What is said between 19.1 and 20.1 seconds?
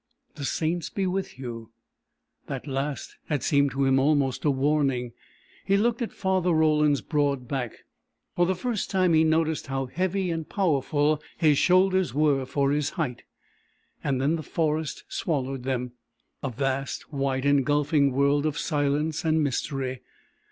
and mystery.